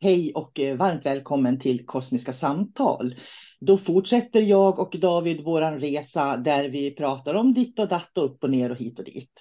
[0.00, 3.14] Hej och eh, varmt välkommen till Kosmiska samtal.
[3.60, 8.24] Då fortsätter jag och David våran resa där vi pratar om ditt och datt och
[8.24, 9.32] upp och ner och hit och dit.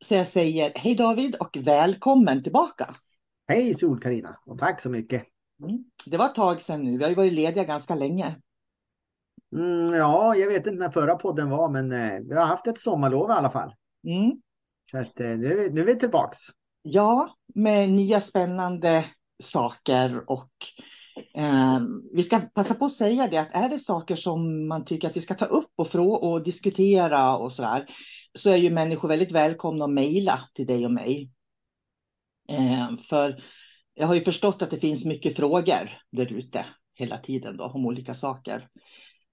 [0.00, 2.94] Så jag säger hej David och välkommen tillbaka.
[3.48, 5.24] Hej Sol-Carina och tack så mycket.
[5.62, 5.84] Mm.
[6.06, 8.36] Det var ett tag sedan nu, vi har ju varit lediga ganska länge.
[9.56, 12.80] Mm, ja, jag vet inte när förra podden var men eh, vi har haft ett
[12.80, 13.74] sommarlov i alla fall.
[14.06, 14.40] Mm.
[14.90, 16.38] Så att, eh, nu, nu är vi tillbaks.
[16.82, 19.04] Ja, med nya spännande
[19.42, 20.52] saker och
[21.34, 21.80] eh,
[22.14, 25.16] vi ska passa på att säga det att är det saker som man tycker att
[25.16, 27.86] vi ska ta upp och, frå och diskutera och så där
[28.34, 31.30] så är ju människor väldigt välkomna att mejla till dig och mig.
[32.48, 33.42] Eh, för
[33.94, 37.86] jag har ju förstått att det finns mycket frågor där ute hela tiden då om
[37.86, 38.68] olika saker.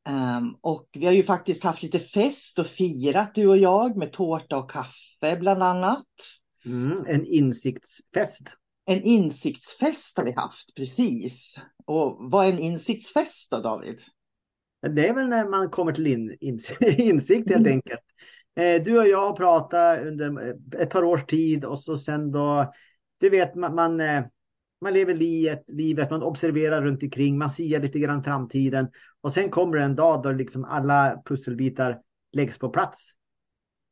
[0.09, 4.13] Um, och vi har ju faktiskt haft lite fest och firat du och jag med
[4.13, 6.05] tårta och kaffe bland annat.
[6.65, 8.43] Mm, en insiktsfest.
[8.89, 11.61] En insiktsfest har vi haft, precis.
[11.85, 13.99] Och vad är en insiktsfest då, David?
[14.95, 16.37] Det är väl när man kommer till in,
[16.81, 18.01] insikt helt enkelt.
[18.55, 22.31] Eh, du och jag har pratat under eh, ett par års tid och så sen
[22.31, 22.73] då,
[23.17, 23.97] du vet man, man,
[24.81, 28.87] man lever livet, livet, man observerar runt omkring, man ser lite grann framtiden
[29.21, 32.01] och sen kommer det en dag då liksom alla pusselbitar
[32.31, 33.09] läggs på plats.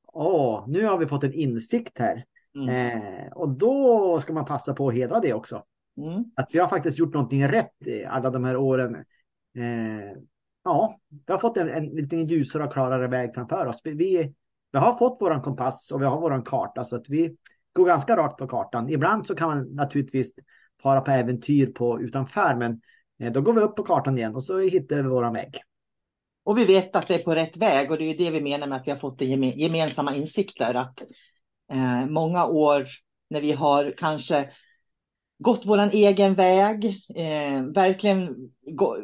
[0.08, 2.24] Åh, nu har vi fått en insikt här.
[2.58, 2.70] Mm.
[2.70, 5.64] Eh, och då ska man passa på att hedra det också.
[5.98, 6.24] Mm.
[6.36, 7.74] Att vi har faktiskt gjort någonting rätt
[8.08, 8.96] alla de här åren.
[9.58, 10.18] Eh,
[10.64, 13.82] ja, vi har fått en, en lite ljusare och klarare väg framför oss.
[13.84, 14.34] Vi, vi,
[14.72, 17.36] vi har fått våran kompass och vi har våran karta så att vi
[17.74, 18.90] går ganska rakt på kartan.
[18.90, 20.34] Ibland så kan man naturligtvis
[20.82, 22.82] fara på äventyr på utanför, men
[23.20, 25.62] eh, då går vi upp på kartan igen och så hittar vi våran väg.
[26.44, 28.68] Och vi vet att det är på rätt väg och det är det vi menar
[28.68, 30.74] med att vi har fått en gemensamma insikter.
[30.74, 31.04] Att
[31.72, 32.88] eh, många år
[33.30, 34.50] när vi har kanske
[35.40, 36.86] gått vår egen väg,
[37.16, 38.36] eh, verkligen
[38.72, 38.98] gå,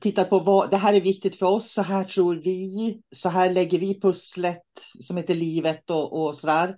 [0.00, 3.50] tittat på vad det här är viktigt för oss, så här tror vi, så här
[3.50, 4.62] lägger vi pusslet
[5.00, 6.76] som heter livet och, och sådär.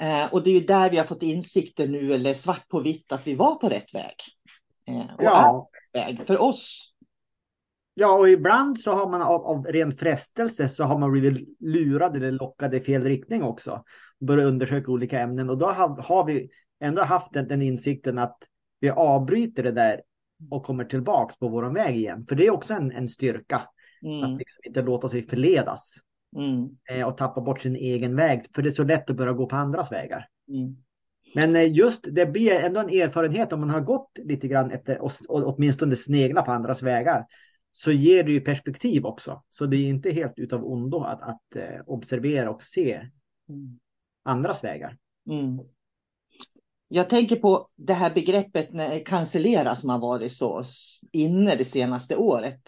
[0.00, 3.12] Eh, och det är ju där vi har fått insikter nu, eller svart på vitt,
[3.12, 4.14] att vi var på rätt väg.
[4.88, 5.68] Eh, och ja.
[5.92, 6.92] är väg för oss.
[7.94, 12.16] Ja, och ibland så har man av, av ren frestelse så har man blivit lurad
[12.16, 13.84] eller lockad i fel riktning också.
[14.20, 16.48] Börjat undersöka olika ämnen och då har, har vi
[16.80, 18.38] ändå haft den, den, insikten att
[18.80, 20.00] vi avbryter det där
[20.50, 22.26] och kommer tillbaks på vår väg igen.
[22.28, 23.62] För det är också en, en styrka.
[24.02, 24.22] Mm.
[24.24, 25.94] Att liksom inte låta sig förledas.
[26.36, 26.68] Mm.
[26.90, 28.44] Eh, och tappa bort sin egen väg.
[28.54, 30.28] För det är så lätt att börja gå på andras vägar.
[30.48, 30.76] Mm.
[31.34, 34.98] Men eh, just det blir ändå en erfarenhet om man har gått lite grann efter
[34.98, 37.26] och, och åtminstone snegla på andras vägar.
[37.72, 39.42] Så ger det ju perspektiv också.
[39.50, 42.92] Så det är inte helt utav ondo att, att eh, observera och se
[43.48, 43.78] mm
[44.26, 44.96] andras vägar.
[45.30, 45.58] Mm.
[46.88, 50.64] Jag tänker på det här begreppet när cancellera som har varit så
[51.12, 52.60] inne det senaste året.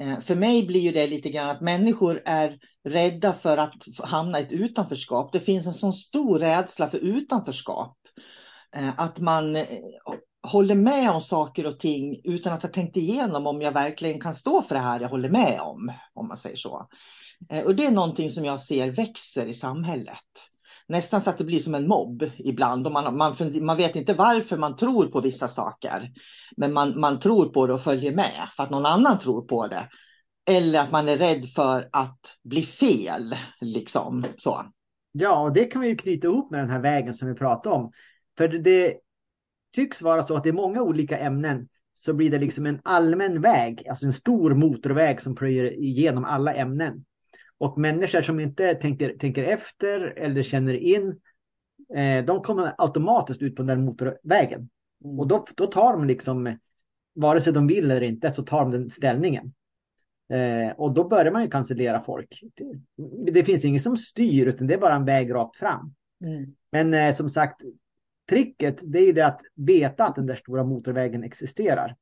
[0.00, 4.40] Eh, för mig blir ju det lite grann att människor är rädda för att hamna
[4.40, 5.32] i ett utanförskap.
[5.32, 7.96] Det finns en sån stor rädsla för utanförskap.
[8.76, 9.66] Eh, att man eh,
[10.42, 14.34] håller med om saker och ting utan att ha tänkt igenom om jag verkligen kan
[14.34, 15.92] stå för det här jag håller med om.
[16.14, 16.88] Om man säger så.
[17.64, 20.50] Och det är någonting som jag ser växer i samhället
[20.90, 22.86] nästan så att det blir som en mobb ibland.
[22.86, 26.12] Och man, man, man vet inte varför man tror på vissa saker.
[26.56, 29.66] Men man, man tror på det och följer med för att någon annan tror på
[29.66, 29.88] det.
[30.46, 33.36] Eller att man är rädd för att bli fel.
[33.60, 34.64] Liksom så.
[35.12, 37.76] Ja, och det kan vi ju knyta ihop med den här vägen som vi pratade
[37.76, 37.92] om.
[38.38, 38.96] För det
[39.74, 43.88] tycks vara så att i många olika ämnen så blir det liksom en allmän väg,
[43.88, 47.04] alltså en stor motorväg som plöjer igenom alla ämnen.
[47.60, 51.20] Och människor som inte tänker, tänker efter eller känner in,
[51.94, 54.70] eh, de kommer automatiskt ut på den motorvägen.
[55.04, 55.18] Mm.
[55.18, 56.58] Och då, då tar de liksom,
[57.14, 59.52] vare sig de vill eller inte, så tar de den ställningen.
[60.30, 62.40] Eh, och då börjar man ju cancellera folk.
[63.26, 65.94] Det, det, finns ingen som styr, utan det är bara en väg rakt fram.
[66.24, 66.54] Mm.
[66.72, 67.62] Men eh, som sagt,
[68.28, 71.96] tricket det är det att veta att den där stora motorvägen existerar.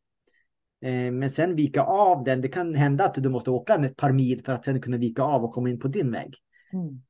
[0.80, 2.40] Eh, men sen vika av den.
[2.40, 5.22] Det kan hända att du måste åka ett par mil för att sen kunna vika
[5.22, 6.34] av och komma in på din väg.
[6.72, 7.02] Mm.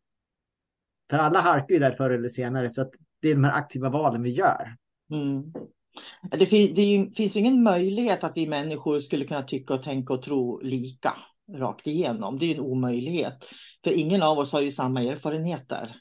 [1.11, 4.23] För alla harkar ju där förr eller senare så det är de här aktiva valen
[4.23, 4.77] vi gör.
[5.11, 5.53] Mm.
[6.31, 10.13] Det, fin det ju, finns ingen möjlighet att vi människor skulle kunna tycka och tänka
[10.13, 11.15] och tro lika
[11.53, 12.39] rakt igenom.
[12.39, 13.35] Det är en omöjlighet.
[13.85, 15.97] För ingen av oss har ju samma erfarenheter.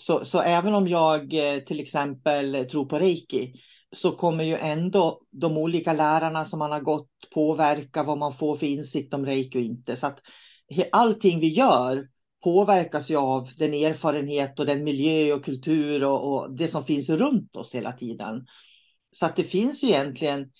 [0.00, 3.52] Så, så även om jag eh, till exempel tror på reiki
[3.96, 8.56] så kommer ju ändå de olika lärarna som man har gått påverka vad man får
[8.56, 9.96] för insikt om reiki och inte.
[9.96, 10.20] Så att
[10.92, 12.08] allting vi gör
[12.44, 17.10] påverkas ju av den erfarenhet och den miljö och kultur och, och det som finns
[17.10, 18.46] runt oss hela tiden.
[19.10, 20.50] Så att det finns ju egentligen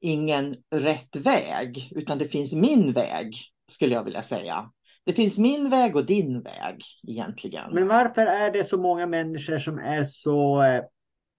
[0.00, 3.34] ingen rätt väg, utan det finns min väg,
[3.70, 4.70] skulle jag vilja säga.
[5.04, 7.74] Det finns min väg och din väg egentligen.
[7.74, 10.82] Men varför är det så många människor som är så eh,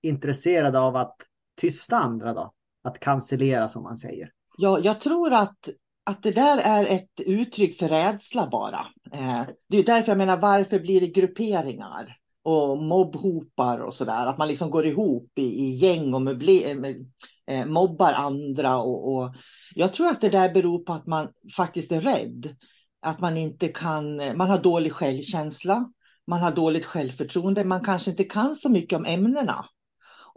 [0.02, 1.16] intresserade av att
[1.60, 2.54] tysta andra då?
[2.84, 4.32] Att cancellera som man säger.
[4.58, 5.70] Ja, jag tror att,
[6.04, 8.86] att det där är ett uttryck för rädsla bara.
[9.14, 12.20] Eh, det är därför jag menar, varför blir det grupperingar?
[12.44, 14.26] och mobbhopar och sådär.
[14.26, 18.78] Att man liksom går ihop i, i gäng och möbler, eh, eh, mobbar andra.
[18.78, 19.36] Och, och,
[19.76, 22.56] jag tror att det där beror på att man faktiskt är rädd.
[23.02, 25.92] Att man inte kan, man har dålig självkänsla,
[26.28, 29.66] man har dåligt självförtroende, man kanske inte kan så mycket om ämnena.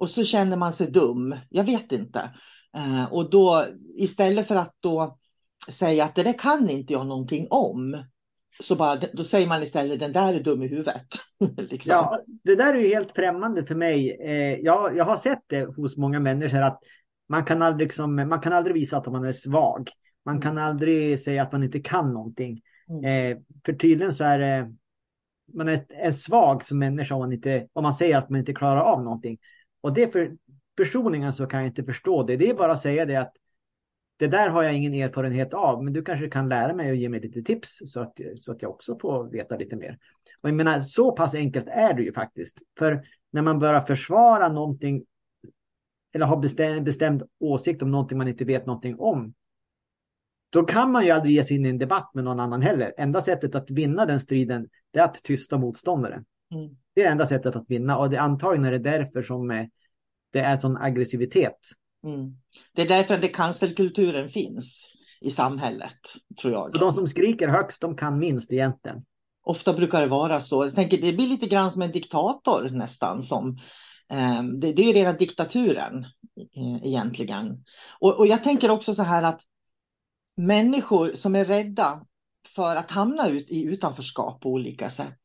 [0.02, 1.36] Och så känner man sig dum.
[1.48, 2.30] Jag vet inte.
[2.76, 3.66] Eh, och då
[3.96, 5.18] istället för att då
[5.68, 8.04] säga att det där kan inte jag någonting om.
[8.60, 11.06] Så bara, då säger man istället den där är dum i huvudet.
[11.56, 11.90] liksom.
[11.90, 14.20] Ja, det där är ju helt främmande för mig.
[14.20, 16.78] Eh, jag, jag har sett det hos många människor att
[17.28, 19.90] man kan aldrig, liksom, man kan aldrig visa att man är svag.
[20.24, 22.60] Man kan aldrig säga att man inte kan någonting.
[22.88, 23.04] Mm.
[23.04, 24.72] Eh, för tydligen så är det
[25.54, 28.54] man är, är svag som människa om man, inte, om man säger att man inte
[28.54, 29.38] klarar av någonting.
[29.82, 30.36] Och det för
[30.76, 32.36] personligen så kan jag inte förstå det.
[32.36, 33.32] Det är bara att säga det att
[34.16, 37.08] det där har jag ingen erfarenhet av, men du kanske kan lära mig och ge
[37.08, 39.98] mig lite tips så att, så att jag också får veta lite mer.
[40.40, 42.58] Och jag menar, så pass enkelt är det ju faktiskt.
[42.78, 45.04] För när man börjar försvara någonting
[46.12, 49.34] eller har bestämd, bestämd åsikt om någonting man inte vet någonting om,
[50.50, 52.94] då kan man ju aldrig ge sig in i en debatt med någon annan heller.
[52.96, 56.24] Enda sättet att vinna den striden, det är att tysta motståndaren.
[56.50, 56.76] Mm.
[56.94, 59.66] Det är enda sättet att vinna och det antagligen är det därför som eh,
[60.32, 61.58] det är sån aggressivitet.
[62.04, 62.36] Mm.
[62.74, 64.88] Det är därför det cancelkulturen finns
[65.20, 65.98] i samhället,
[66.40, 66.64] tror jag.
[66.64, 69.04] Och de som skriker högst, de kan minst egentligen.
[69.44, 70.64] Ofta brukar det vara så.
[70.64, 73.58] Jag tänker, det blir lite grann som en diktator nästan som
[74.12, 76.06] Ehm, det, det är ju rena diktaturen
[76.56, 77.64] eh, egentligen.
[77.98, 79.40] Och, och jag tänker också så här att
[80.36, 82.06] människor som är rädda
[82.54, 85.20] för att hamna ut i utanförskap på olika sätt.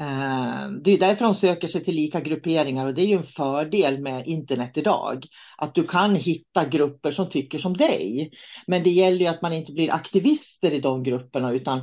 [0.00, 3.22] Eh, det är därför de söker sig till lika grupperingar och det är ju en
[3.22, 5.26] fördel med internet idag.
[5.58, 8.30] Att du kan hitta grupper som tycker som dig.
[8.66, 11.80] Men det gäller ju att man inte blir aktivister i de grupperna utan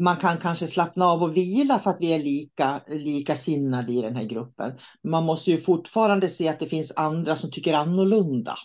[0.00, 4.16] man kan kanske slappna av och vila för att vi är lika, likasinnade i den
[4.16, 4.72] här gruppen.
[5.08, 8.56] Man måste ju fortfarande se att det finns andra som tycker annorlunda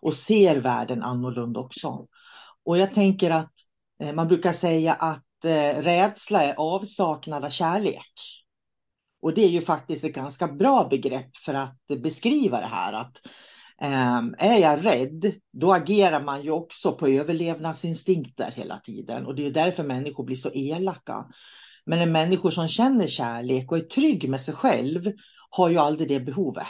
[0.00, 2.06] och ser världen annorlunda också.
[2.64, 3.52] Och jag tänker att
[4.00, 8.45] eh, man brukar säga att eh, rädsla är avsaknad av kärlek.
[9.22, 12.92] Och det är ju faktiskt ett ganska bra begrepp för att beskriva det här.
[12.92, 13.20] Att
[13.80, 19.46] Ehm, är jag rädd, då agerar man ju också på överlevnadsinstinkter hela tiden och det
[19.46, 21.26] är därför människor blir så elaka.
[21.84, 25.12] Men en människa som känner kärlek och är trygg med sig själv
[25.50, 26.66] har ju aldrig det behovet.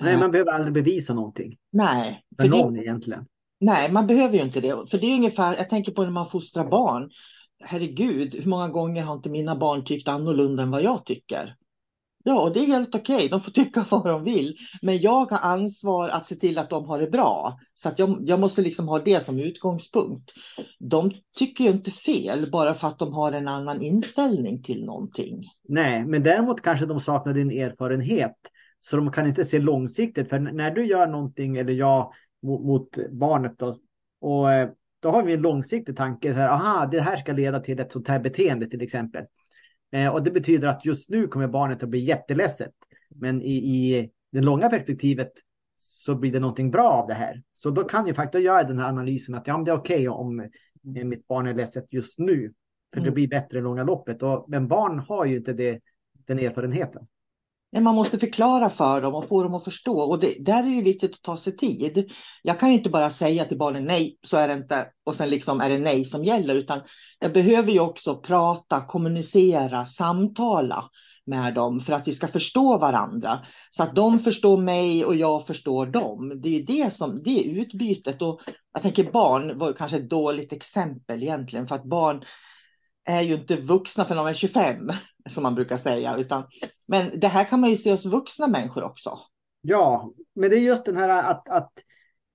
[0.00, 1.56] Nej, man behöver aldrig bevisa någonting.
[1.72, 2.22] Nej.
[2.40, 3.26] För någon det, egentligen.
[3.60, 4.86] Nej, man behöver ju inte det.
[4.90, 7.10] För det är ungefär, jag tänker på när man fostrar barn.
[7.60, 11.56] Herregud, hur många gånger har inte mina barn tyckt annorlunda än vad jag tycker?
[12.26, 13.16] Ja, det är helt okej.
[13.16, 13.28] Okay.
[13.28, 14.56] De får tycka vad de vill.
[14.82, 17.58] Men jag har ansvar att se till att de har det bra.
[17.74, 20.30] Så att jag, jag måste liksom ha det som utgångspunkt.
[20.78, 25.44] De tycker ju inte fel bara för att de har en annan inställning till någonting.
[25.68, 28.36] Nej, men däremot kanske de saknar din erfarenhet.
[28.80, 30.28] Så de kan inte se långsiktigt.
[30.28, 33.74] För när du gör någonting, eller jag, mot, mot barnet då,
[34.20, 34.70] och eh,
[35.04, 36.32] då har vi en långsiktig tanke.
[36.32, 39.24] Så här, aha, det här ska leda till ett sånt här beteende till exempel.
[39.92, 42.72] Eh, och det betyder att just nu kommer barnet att bli jätteledset.
[43.10, 45.32] Men i, i det långa perspektivet
[45.78, 47.42] så blir det någonting bra av det här.
[47.54, 50.08] Så då kan ju faktiskt göra den här analysen att ja, det är okej okay
[50.08, 52.52] om eh, mitt barn är ledset just nu.
[52.92, 53.04] För mm.
[53.04, 54.22] det blir bättre i långa loppet.
[54.22, 55.80] Och, men barn har ju inte det,
[56.26, 57.06] den erfarenheten.
[57.80, 59.98] Man måste förklara för dem och få dem att förstå.
[59.98, 62.10] Och det, där är det viktigt att ta sig tid.
[62.42, 64.86] Jag kan ju inte bara säga till barnen nej, så är det inte.
[65.04, 66.54] Och sen liksom är det nej som gäller.
[66.54, 66.80] Utan
[67.18, 70.90] jag behöver ju också prata, kommunicera, samtala
[71.26, 73.38] med dem för att vi ska förstå varandra.
[73.70, 76.40] Så att de förstår mig och jag förstår dem.
[76.42, 78.22] Det är det som det är utbytet.
[78.22, 78.40] Och
[78.72, 81.66] jag tänker barn var kanske ett dåligt exempel egentligen.
[81.66, 82.24] För att barn
[83.04, 84.90] är ju inte vuxna för de är 25
[85.30, 86.16] som man brukar säga.
[86.16, 86.44] Utan,
[86.86, 89.18] men det här kan man ju se hos vuxna människor också.
[89.60, 91.72] Ja, men det är just den här att, att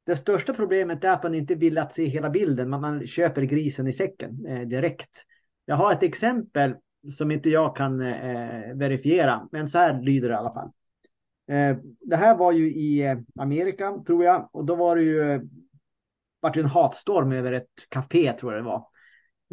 [0.05, 2.69] det största problemet är att man inte vill att se hela bilden.
[2.69, 5.25] Man, man köper grisen i säcken eh, direkt.
[5.65, 6.75] Jag har ett exempel
[7.11, 10.71] som inte jag kan eh, verifiera, men så här lyder det i alla fall.
[11.47, 15.31] Eh, det här var ju i eh, Amerika tror jag och då var det ju
[15.31, 15.41] eh,
[16.39, 18.85] vart en hatstorm över ett café tror jag det var.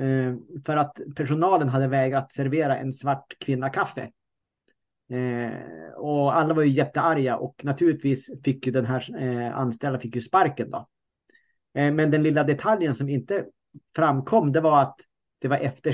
[0.00, 0.34] Eh,
[0.66, 4.10] för att personalen hade vägrat servera en svart kvinna kaffe.
[5.10, 10.14] Eh, och alla var ju jättearga och naturligtvis fick ju den här eh, anställda fick
[10.14, 10.86] ju sparken då.
[11.74, 13.44] Eh, men den lilla detaljen som inte
[13.96, 15.00] framkom, det var att
[15.40, 15.92] det var efter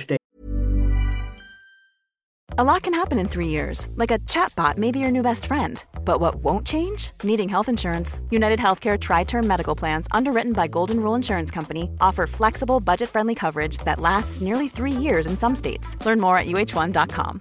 [2.58, 5.46] A lot can happen in three years, like a chatbot may be your new best
[5.46, 5.82] friend.
[6.04, 7.12] But what won't change?
[7.24, 8.20] Needing health insurance.
[8.30, 13.08] United Healthcare Tri Term Medical Plans, underwritten by Golden Rule Insurance Company, offer flexible, budget
[13.08, 15.96] friendly coverage that lasts nearly three years in some states.
[16.04, 17.40] Learn more at uh1.com.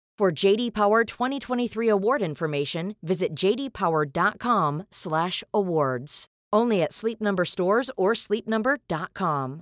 [0.17, 6.27] For JD Power 2023 award information, visit jdpower.com/awards.
[6.53, 9.61] Only at Sleep Number stores or sleepnumber.com.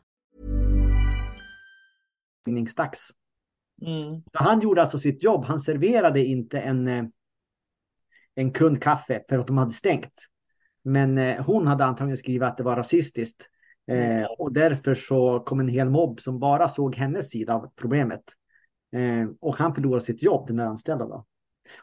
[2.76, 3.12] Dags.
[3.82, 4.24] Mm.
[4.34, 5.46] Han gjorde alltså sitt jobb.
[5.46, 7.04] Han serverade inte en, eh,
[8.36, 10.28] en kund kaffe för att de hade stängt.
[10.84, 13.48] Men eh, hon hade antagligen skrivit att det var rasistiskt.
[13.88, 14.28] Eh, mm.
[14.40, 18.24] och därför så kom en hel mobb som bara såg hennes sida av problemet.
[18.92, 21.06] Eh, och han förlorar sitt jobb, den anställda.
[21.06, 21.26] Då.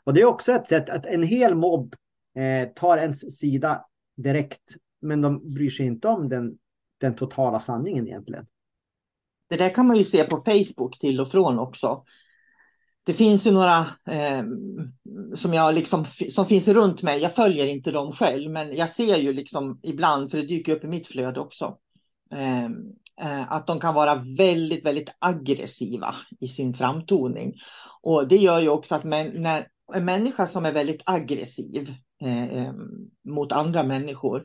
[0.05, 1.95] Och det är också ett sätt att en hel mobb
[2.35, 3.85] eh, tar ens sida
[4.17, 6.59] direkt men de bryr sig inte om den,
[6.99, 8.47] den totala sanningen egentligen.
[9.49, 12.05] Det där kan man ju se på Facebook till och från också.
[13.05, 13.79] Det finns ju några
[14.11, 14.45] eh,
[15.35, 17.21] som, jag liksom, som finns runt mig.
[17.21, 20.85] Jag följer inte dem själv, men jag ser ju liksom ibland, för det dyker upp
[20.85, 21.79] i mitt flöde också,
[22.31, 27.55] Ehm, eh, att de kan vara väldigt, väldigt aggressiva i sin framtoning.
[28.03, 33.11] Och det gör ju också att när, en människa som är väldigt aggressiv eh, ehm,
[33.25, 34.45] mot andra människor,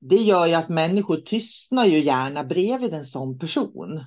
[0.00, 4.04] det gör ju att människor tystnar ju gärna bredvid en sån person.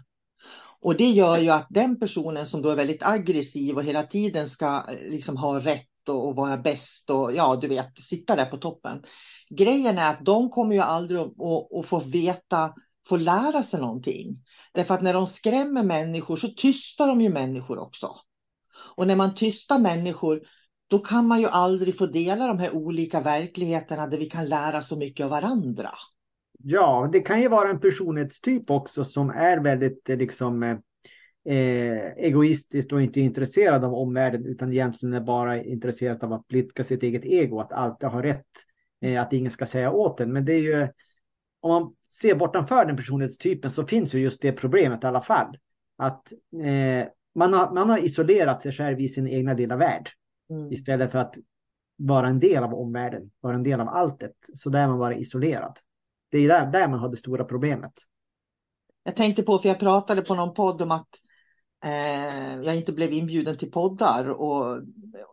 [0.82, 4.50] Och det gör ju att den personen som då är väldigt aggressiv och hela tiden
[4.50, 8.46] ska eh, liksom ha rätt och, och vara bäst och ja, du vet, sitta där
[8.46, 9.04] på toppen.
[9.50, 12.74] Grejen är att de kommer ju aldrig att, att, att få veta,
[13.10, 14.46] få lära sig någonting.
[14.74, 18.16] Därför att när de skrämmer människor så tystar de ju människor också.
[18.96, 20.42] Och när man tystar människor
[20.88, 24.82] då kan man ju aldrig få dela de här olika verkligheterna där vi kan lära
[24.82, 25.92] så mycket av varandra.
[26.64, 30.78] Ja, det kan ju vara en personlighetstyp också som är väldigt eh, liksom eh,
[31.56, 36.84] eh, egoistiskt och inte intresserad av omvärlden utan egentligen är bara intresserad av att blidka
[36.84, 38.46] sitt eget ego, att alltid ha rätt,
[39.02, 40.34] eh, att ingen ska säga åt en.
[40.34, 40.88] Men det är ju,
[41.60, 45.58] om man ser bortanför den personlighetstypen så finns ju just det problemet i alla fall.
[45.98, 46.32] Att
[46.64, 50.10] eh, man, har, man har isolerat sig själv i sin egna lilla värld.
[50.50, 50.72] Mm.
[50.72, 51.36] Istället för att
[51.98, 54.36] vara en del av omvärlden, vara en del av alltet.
[54.54, 55.78] Så där man bara isolerad.
[56.32, 57.94] Det är där, där man har det stora problemet.
[59.04, 61.08] Jag tänkte på, för jag pratade på någon podd om att
[61.84, 64.30] Eh, jag inte blev inbjuden till poddar.
[64.30, 64.82] Och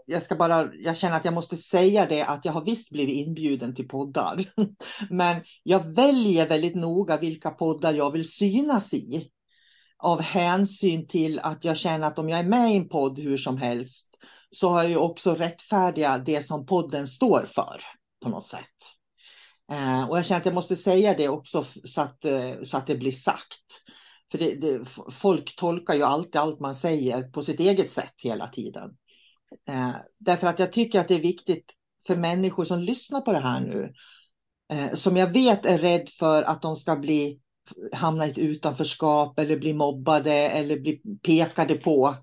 [0.07, 3.27] jag, ska bara, jag känner att jag måste säga det att jag har visst blivit
[3.27, 4.45] inbjuden till poddar.
[5.11, 9.31] Men jag väljer väldigt noga vilka poddar jag vill synas i.
[9.99, 13.37] Av hänsyn till att jag känner att om jag är med i en podd hur
[13.37, 14.09] som helst
[14.51, 17.81] så har jag ju också rättfärdiga det som podden står för
[18.23, 18.61] på något sätt.
[19.73, 22.87] Eh, och jag känner att jag måste säga det också så att, eh, så att
[22.87, 23.83] det blir sagt.
[24.31, 28.49] För det, det, folk tolkar ju alltid allt man säger på sitt eget sätt hela
[28.49, 28.91] tiden.
[29.69, 31.65] Eh, därför att jag tycker att det är viktigt
[32.07, 33.93] för människor som lyssnar på det här nu,
[34.73, 37.41] eh, som jag vet är rädd för att de ska bli
[37.93, 42.15] hamna i ett utanförskap eller bli mobbade eller bli pekade på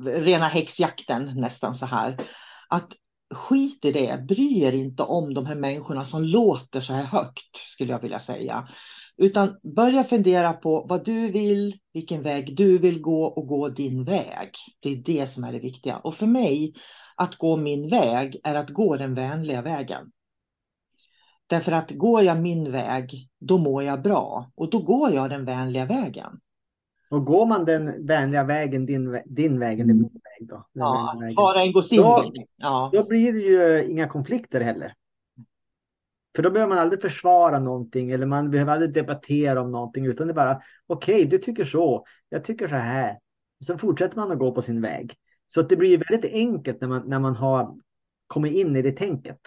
[0.00, 2.26] rena häxjakten nästan så här.
[2.68, 2.92] Att
[3.34, 7.56] skit i det, bry er inte om de här människorna som låter så här högt
[7.56, 8.68] skulle jag vilja säga.
[9.20, 14.04] Utan börja fundera på vad du vill, vilken väg du vill gå och gå din
[14.04, 14.50] väg.
[14.82, 15.96] Det är det som är det viktiga.
[15.96, 16.74] Och för mig,
[17.16, 20.10] att gå min väg är att gå den vänliga vägen.
[21.46, 25.44] Därför att går jag min väg, då mår jag bra och då går jag den
[25.44, 26.40] vänliga vägen.
[27.10, 30.66] Och går man den vänliga vägen, din, din väg eller min väg då?
[30.72, 32.46] Ja, var en går sin då, väg.
[32.56, 32.90] Ja.
[32.92, 34.94] Då blir det ju inga konflikter heller.
[36.36, 40.26] För då behöver man aldrig försvara någonting eller man behöver aldrig debattera om någonting utan
[40.26, 43.18] det är bara okej, okay, du tycker så, jag tycker så här.
[43.60, 45.14] Och så fortsätter man att gå på sin väg.
[45.48, 47.76] Så det blir väldigt enkelt när man, när man har
[48.26, 49.40] kommit in i det tänket.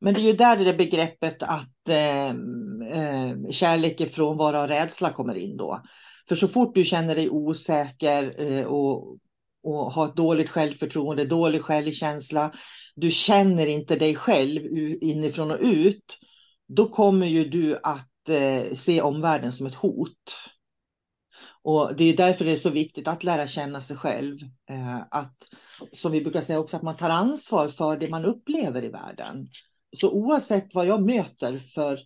[0.00, 5.12] Men det är ju där det begreppet att eh, eh, kärlek är frånvaro av rädsla
[5.12, 5.82] kommer in då.
[6.28, 9.18] För så fort du känner dig osäker eh, och,
[9.62, 12.52] och har ett dåligt självförtroende, dålig självkänsla,
[13.00, 14.66] du känner inte dig själv
[15.00, 16.18] inifrån och ut,
[16.68, 20.36] då kommer ju du att eh, se omvärlden som ett hot.
[21.62, 24.38] Och det är därför det är så viktigt att lära känna sig själv.
[24.70, 25.36] Eh, att,
[25.92, 29.48] som vi brukar säga också, att man tar ansvar för det man upplever i världen.
[29.96, 32.00] Så oavsett vad jag möter för,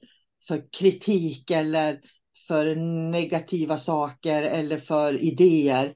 [0.49, 2.01] för kritik eller
[2.49, 2.75] för
[3.11, 5.95] negativa saker eller för idéer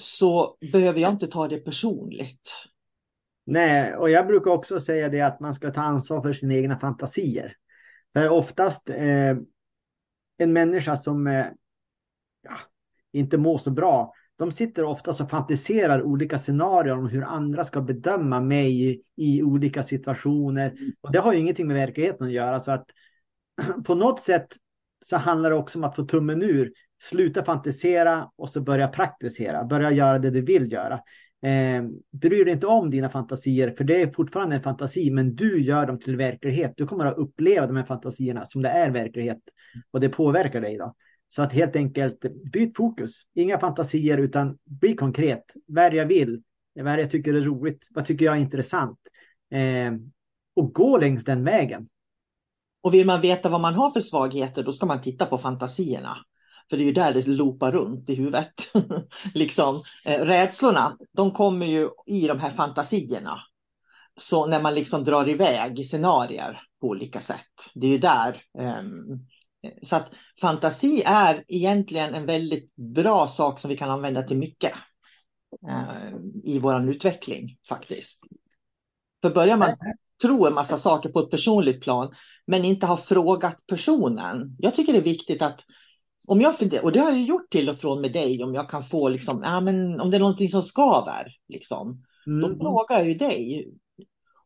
[0.00, 2.50] så behöver jag inte ta det personligt.
[3.44, 6.78] Nej, och jag brukar också säga det att man ska ta ansvar för sina egna
[6.78, 7.56] fantasier.
[8.12, 9.36] För oftast eh,
[10.38, 11.46] en människa som eh,
[12.42, 12.56] ja,
[13.12, 17.80] inte mår så bra, de sitter oftast och fantiserar olika scenarier om hur andra ska
[17.80, 20.74] bedöma mig i, i olika situationer.
[21.00, 22.60] Och det har ju ingenting med verkligheten att göra.
[22.60, 22.86] Så att
[23.84, 24.46] på något sätt
[25.04, 26.72] så handlar det också om att få tummen ur.
[27.02, 29.64] Sluta fantisera och så börja praktisera.
[29.64, 31.00] Börja göra det du vill göra.
[31.42, 35.62] Eh, bry dig inte om dina fantasier, för det är fortfarande en fantasi, men du
[35.62, 36.72] gör dem till verklighet.
[36.76, 39.38] Du kommer att uppleva de här fantasierna som det är verklighet
[39.90, 40.78] och det påverkar dig.
[40.78, 40.94] Då.
[41.28, 42.20] Så att helt enkelt
[42.52, 43.10] byt fokus.
[43.34, 45.44] Inga fantasier utan bli konkret.
[45.66, 46.42] Vad är det jag vill?
[46.74, 47.88] Vad är det jag tycker är roligt?
[47.90, 48.98] Vad tycker jag är intressant?
[49.50, 49.92] Eh,
[50.54, 51.88] och gå längs den vägen.
[52.82, 56.16] Och vill man veta vad man har för svagheter, då ska man titta på fantasierna.
[56.70, 58.52] För det är ju där det loopar runt i huvudet.
[59.34, 63.40] liksom, eh, rädslorna, de kommer ju i de här fantasierna.
[64.16, 67.70] Så när man liksom drar iväg i scenarier på olika sätt.
[67.74, 68.42] Det är ju där.
[68.58, 69.12] Ehm,
[69.62, 74.38] eh, så att fantasi är egentligen en väldigt bra sak som vi kan använda till
[74.38, 74.72] mycket.
[75.68, 78.20] Eh, I vår utveckling faktiskt.
[79.22, 79.76] För börjar man
[80.22, 82.14] tro en massa saker på ett personligt plan
[82.46, 84.56] men inte har frågat personen.
[84.58, 85.60] Jag tycker det är viktigt att
[86.26, 88.82] om jag och det har jag gjort till och från med dig, om jag kan
[88.82, 92.40] få liksom, ja, men om det är någonting som skaver, liksom, Mm.
[92.40, 93.68] Då frågar jag ju dig.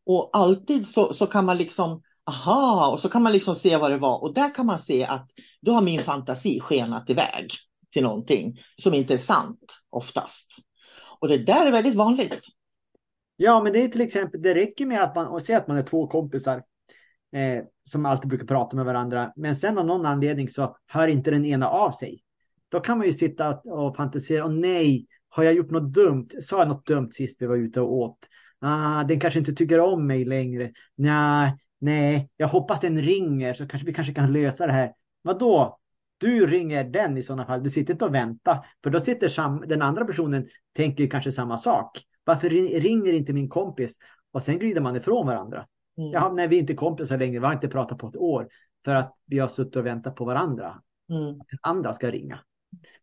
[0.05, 3.91] Och alltid så, så kan man liksom, aha, och så kan man liksom se vad
[3.91, 4.23] det var.
[4.23, 7.51] Och där kan man se att då har min fantasi skenat iväg
[7.93, 10.53] till någonting som inte är sant oftast.
[11.21, 12.45] Och det där är väldigt vanligt.
[13.37, 15.83] Ja, men det är till exempel, det räcker med att man säger att man är
[15.83, 16.62] två kompisar
[17.33, 19.33] eh, som alltid brukar prata med varandra.
[19.37, 22.23] Men sen av någon anledning så hör inte den ena av sig.
[22.69, 24.45] Då kan man ju sitta och fantisera.
[24.45, 26.29] Och nej, har jag gjort något dumt?
[26.43, 28.19] Sa jag något dumt sist vi var ute och åt?
[28.61, 30.73] Ah, den kanske inte tycker om mig längre.
[30.95, 34.93] Nej, nej, jag hoppas den ringer så kanske vi kanske kan lösa det här.
[35.23, 35.79] Vadå?
[36.19, 37.62] Du ringer den i sådana fall.
[37.62, 41.59] Du sitter inte och väntar, för då sitter sam den andra personen tänker kanske samma
[41.59, 41.99] sak.
[42.25, 43.97] Varför ringer inte min kompis?
[44.33, 45.67] Och sen glider man ifrån varandra.
[45.99, 46.13] Mm.
[46.13, 47.41] Jaha, nej, vi är inte kompisar längre.
[47.41, 48.49] Vi har inte pratat på ett år
[48.85, 50.83] för att vi har suttit och väntat på varandra.
[51.11, 51.39] Mm.
[51.39, 52.41] Den andra ska ringa.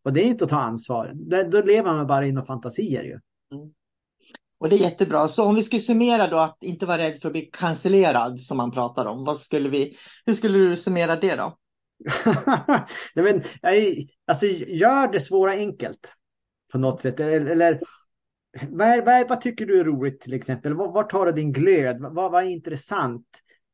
[0.02, 1.12] Och det är inte att ta ansvar.
[1.50, 3.20] Då lever man bara inom fantasier ju.
[3.58, 3.74] Mm.
[4.58, 5.28] Och det är jättebra.
[5.28, 8.56] Så om vi skulle summera då att inte vara rädd för att bli cancellerad som
[8.56, 9.24] man pratar om.
[9.24, 11.56] Vad skulle vi, hur skulle du summera det då?
[13.14, 13.42] Nej, men,
[14.26, 16.14] alltså, gör det svåra enkelt
[16.72, 17.20] på något sätt.
[17.20, 17.80] Eller, eller
[18.70, 20.74] vad, vad, vad, tycker du är roligt till exempel?
[20.74, 22.00] Var, var tar du din glöd?
[22.00, 23.26] Vad, vad är intressant?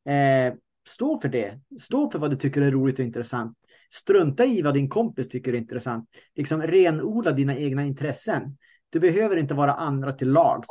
[0.05, 0.53] Eh,
[0.87, 1.59] stå för det.
[1.79, 3.57] Stå för vad du tycker är roligt och intressant.
[3.93, 6.09] Strunta i vad din kompis tycker är intressant.
[6.35, 8.57] Liksom renodla dina egna intressen.
[8.89, 10.67] Du behöver inte vara andra till lags,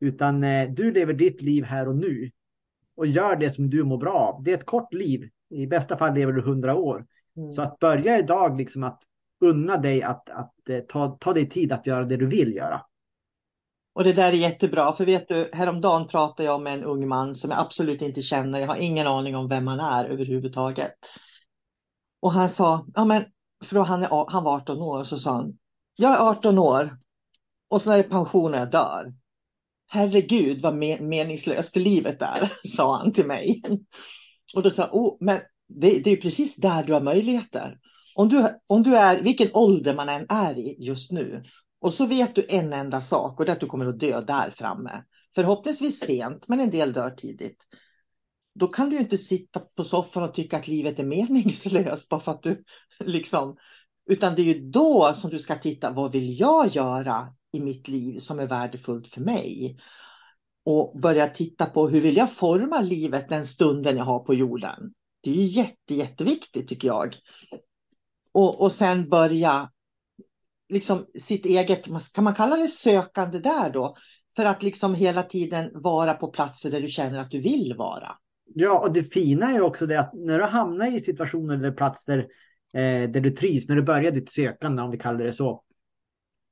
[0.00, 2.30] utan eh, du lever ditt liv här och nu
[2.96, 4.42] och gör det som du mår bra av.
[4.42, 5.28] Det är ett kort liv.
[5.50, 7.06] I bästa fall lever du hundra år.
[7.36, 7.50] Mm.
[7.50, 9.02] Så att börja idag liksom att
[9.40, 12.80] unna dig att, att eh, ta, ta dig tid att göra det du vill göra.
[13.96, 17.34] Och det där är jättebra, för vet du, häromdagen pratade jag med en ung man
[17.34, 18.60] som jag absolut inte känner.
[18.60, 20.94] Jag har ingen aning om vem han är överhuvudtaget.
[22.20, 23.24] Och han sa, ja men,
[23.64, 25.58] för då han, är, han var 18 år, så sa han,
[25.96, 26.98] jag är 18 år
[27.68, 29.14] och så är det pension och jag dör.
[29.86, 33.62] Herregud vad meningslöst livet är, sa han till mig.
[34.54, 37.78] Och då sa jag, oh, men det, det är precis där du har möjligheter.
[38.14, 41.42] Om du, om du är, vilken ålder man än är i just nu,
[41.86, 44.20] och så vet du en enda sak och det är att du kommer att dö
[44.20, 45.04] där framme.
[45.34, 47.58] Förhoppningsvis sent, men en del dör tidigt.
[48.54, 52.32] Då kan du inte sitta på soffan och tycka att livet är meningslöst bara för
[52.32, 52.64] att du
[53.00, 53.56] liksom,
[54.06, 57.88] utan det är ju då som du ska titta, vad vill jag göra i mitt
[57.88, 59.76] liv som är värdefullt för mig?
[60.64, 64.92] Och börja titta på hur vill jag forma livet den stunden jag har på jorden?
[65.22, 67.16] Det är ju jätte, jätteviktigt tycker jag.
[68.32, 69.70] Och, och sen börja
[70.68, 73.96] liksom sitt eget, kan man kalla det sökande där då?
[74.36, 78.16] För att liksom hela tiden vara på platser där du känner att du vill vara.
[78.54, 82.18] Ja, och det fina är också det att när du hamnar i situationer eller platser
[82.72, 85.62] eh, där du trivs, när du börjar ditt sökande om vi kallar det så,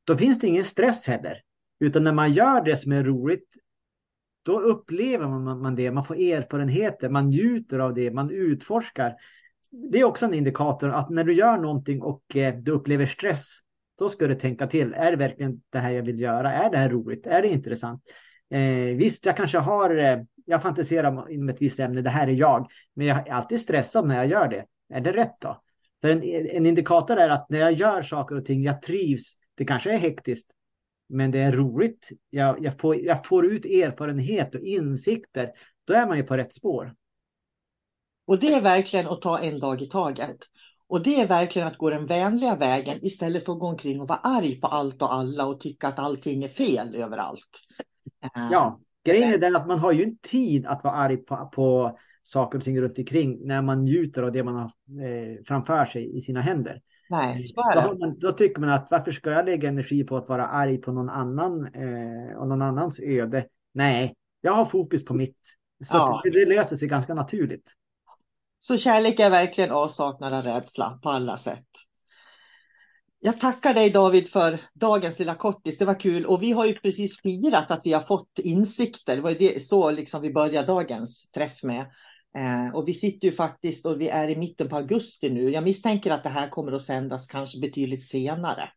[0.04, 1.42] då finns det ingen stress heller.
[1.80, 3.48] Utan när man gör det som är roligt,
[4.42, 9.14] då upplever man, det, man får erfarenheter, man njuter av det, man utforskar.
[9.70, 13.58] Det är också en indikator att när du gör någonting och eh, du upplever stress,
[13.98, 14.94] då ska du tänka till.
[14.94, 16.52] Är det verkligen det här jag vill göra?
[16.52, 17.26] Är det här roligt?
[17.26, 18.02] Är det intressant?
[18.50, 22.32] Eh, visst, jag kanske har, eh, jag fantiserar inom ett visst ämne, det här är
[22.32, 24.64] jag, men jag är alltid stressad när jag gör det.
[24.94, 25.62] Är det rätt då?
[26.00, 29.32] För en, en indikator är att när jag gör saker och ting, jag trivs.
[29.54, 30.50] Det kanske är hektiskt,
[31.08, 32.08] men det är roligt.
[32.30, 35.52] Jag, jag, får, jag får ut erfarenhet och insikter.
[35.84, 36.94] Då är man ju på rätt spår.
[38.26, 40.36] Och det är verkligen att ta en dag i taget.
[40.94, 44.08] Och det är verkligen att gå den vänliga vägen istället för att gå omkring och
[44.08, 47.48] vara arg på allt och alla och tycka att allting är fel överallt.
[48.34, 51.98] Ja, grejen är den att man har ju en tid att vara arg på, på
[52.24, 56.16] saker och ting runt omkring när man njuter av det man har eh, framför sig
[56.16, 56.80] i sina händer.
[57.10, 60.46] Nej, då, man, då, tycker man att varför ska jag lägga energi på att vara
[60.46, 63.46] arg på någon annan eh, och någon annans öde?
[63.72, 65.38] Nej, jag har fokus på mitt.
[65.84, 66.20] Så ja.
[66.24, 67.70] det, det löser sig ganska naturligt.
[68.66, 71.66] Så kärlek är verkligen avsaknad av rädsla på alla sätt.
[73.20, 75.78] Jag tackar dig David för dagens lilla kortis.
[75.78, 79.16] Det var kul och vi har ju precis firat att vi har fått insikter.
[79.16, 81.80] Det var det, så liksom vi började dagens träff med.
[82.38, 85.50] Eh, och vi sitter ju faktiskt och vi är i mitten på augusti nu.
[85.50, 88.68] Jag misstänker att det här kommer att sändas kanske betydligt senare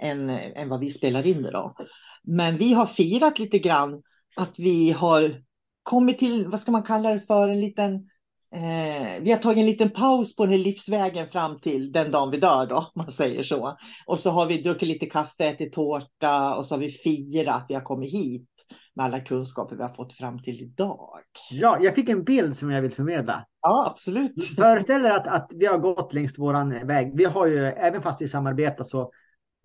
[0.00, 1.76] än, än vad vi spelar in idag.
[2.22, 4.02] Men vi har firat lite grann
[4.36, 5.42] att vi har
[5.82, 8.08] kommit till, vad ska man kalla det för, en liten
[8.54, 12.30] Eh, vi har tagit en liten paus på den här livsvägen fram till den dagen
[12.30, 13.78] vi dör då, om man säger så.
[14.06, 17.66] Och så har vi druckit lite kaffe, ätit tårta och så har vi firat att
[17.68, 18.48] vi har kommit hit
[18.94, 21.20] med alla kunskaper vi har fått fram till idag.
[21.50, 23.46] Ja, jag fick en bild som jag vill förmedla.
[23.62, 24.44] Ja, absolut.
[24.56, 27.16] Föreställ er att, att vi har gått längs våran väg.
[27.16, 29.00] Vi har ju, även fast vi samarbetar så,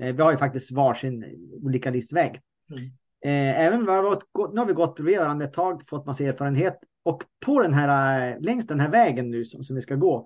[0.01, 1.25] eh, vi har ju faktiskt varsin
[1.63, 2.41] olika livsväg.
[2.69, 2.83] Mm.
[3.25, 4.21] Eh, även var,
[4.53, 8.31] nu har vi gått bredvid varandra ett tag, fått massa erfarenhet och på den här,
[8.31, 10.25] äh, längs den här vägen nu som, som vi ska gå,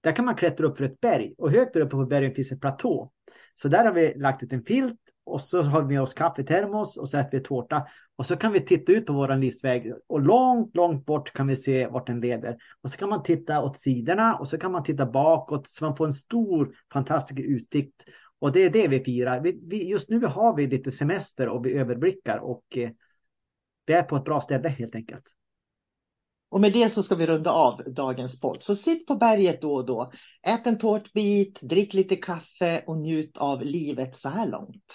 [0.00, 2.60] där kan man klättra upp för ett berg och högt uppe på bergen finns en
[2.60, 3.12] platå.
[3.54, 6.96] Så där har vi lagt ut en filt och så har vi med oss kaffetermos
[6.96, 7.86] och så äter vi tårta.
[8.16, 11.56] Och så kan vi titta ut på våran livsväg och långt, långt bort kan vi
[11.56, 12.56] se vart den leder.
[12.82, 15.96] Och så kan man titta åt sidorna och så kan man titta bakåt så man
[15.96, 18.02] får en stor fantastisk utsikt.
[18.38, 19.40] Och det är det vi firar.
[19.40, 22.90] Vi, vi, just nu har vi lite semester och vi överblickar och eh,
[23.86, 25.24] vi är på ett bra ställe helt enkelt.
[26.52, 28.62] Och med det så ska vi runda av dagens podd.
[28.62, 30.12] Så sitt på berget då och då.
[30.42, 34.94] Ät en tårtbit, drick lite kaffe och njut av livet så här långt.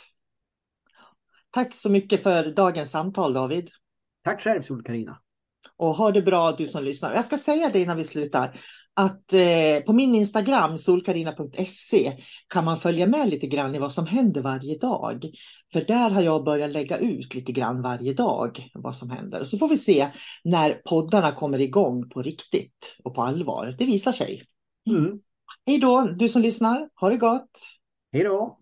[1.51, 3.69] Tack så mycket för dagens samtal David.
[4.23, 5.21] Tack själv sol Karina.
[5.77, 7.13] Och ha det bra du som lyssnar.
[7.13, 8.59] Jag ska säga det innan vi slutar
[8.99, 14.07] att eh, på min Instagram solkarina.se kan man följa med lite grann i vad som
[14.07, 15.31] händer varje dag.
[15.73, 19.41] För där har jag börjat lägga ut lite grann varje dag vad som händer.
[19.41, 20.07] Och så får vi se
[20.43, 23.75] när poddarna kommer igång på riktigt och på allvar.
[23.79, 24.43] Det visar sig.
[24.89, 25.19] Mm.
[25.65, 26.89] Hej då du som lyssnar.
[26.95, 27.51] Ha det gott.
[28.11, 28.59] Hej då.